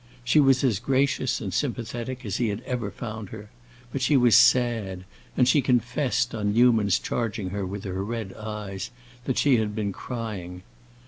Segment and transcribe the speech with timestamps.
[0.23, 3.51] She was as gracious and sympathetic as he had ever found her,
[3.91, 5.05] but she was sad,
[5.37, 8.89] and she confessed, on Newman's charging her with her red eyes,
[9.25, 10.63] that she had been crying.